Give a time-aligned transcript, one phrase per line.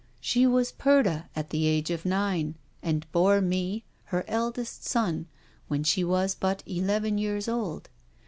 [0.19, 5.27] She was Purda at the age of nine, and bore me, her eldest born,
[5.67, 7.87] when she was but eleven years old.